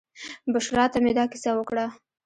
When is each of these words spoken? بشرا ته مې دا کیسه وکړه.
بشرا 0.53 0.85
ته 0.93 0.97
مې 1.03 1.11
دا 1.17 1.23
کیسه 1.31 1.51
وکړه. 1.55 1.85